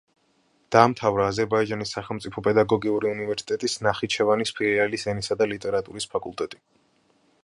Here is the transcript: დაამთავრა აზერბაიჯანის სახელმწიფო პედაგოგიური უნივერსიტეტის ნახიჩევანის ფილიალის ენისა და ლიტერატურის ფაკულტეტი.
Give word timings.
დაამთავრა 0.75 1.25
აზერბაიჯანის 1.31 1.91
სახელმწიფო 1.97 2.43
პედაგოგიური 2.47 3.11
უნივერსიტეტის 3.11 3.77
ნახიჩევანის 3.89 4.55
ფილიალის 4.61 5.05
ენისა 5.13 5.39
და 5.43 5.49
ლიტერატურის 5.53 6.09
ფაკულტეტი. 6.15 6.63